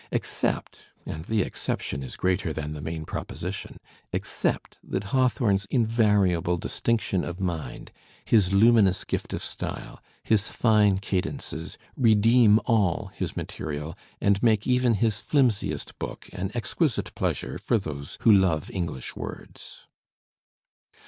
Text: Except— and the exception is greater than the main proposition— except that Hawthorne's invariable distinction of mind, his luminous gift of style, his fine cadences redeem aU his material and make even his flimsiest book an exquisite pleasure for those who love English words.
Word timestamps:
Except— 0.11 0.79
and 1.05 1.25
the 1.25 1.43
exception 1.43 2.01
is 2.01 2.15
greater 2.15 2.51
than 2.53 2.73
the 2.73 2.81
main 2.81 3.05
proposition— 3.05 3.77
except 4.11 4.79
that 4.83 5.03
Hawthorne's 5.13 5.65
invariable 5.69 6.57
distinction 6.57 7.23
of 7.23 7.39
mind, 7.39 7.91
his 8.25 8.51
luminous 8.51 9.03
gift 9.03 9.31
of 9.31 9.43
style, 9.43 10.01
his 10.23 10.49
fine 10.49 10.97
cadences 10.97 11.77
redeem 11.95 12.59
aU 12.67 13.11
his 13.13 13.37
material 13.37 13.95
and 14.19 14.41
make 14.41 14.65
even 14.65 14.95
his 14.95 15.21
flimsiest 15.21 15.99
book 15.99 16.27
an 16.33 16.49
exquisite 16.55 17.13
pleasure 17.13 17.59
for 17.59 17.77
those 17.77 18.17
who 18.21 18.31
love 18.33 18.71
English 18.71 19.15
words. 19.15 19.85